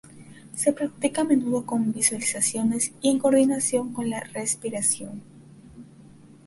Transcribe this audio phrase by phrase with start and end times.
[0.55, 5.21] Se practica a menudo con visualizaciones y en coordinación con la respiración.